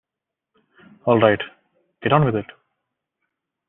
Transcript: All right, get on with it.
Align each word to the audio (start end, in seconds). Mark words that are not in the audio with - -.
All 1.05 1.19
right, 1.19 1.39
get 2.01 2.11
on 2.11 2.25
with 2.25 2.35
it. 2.35 2.47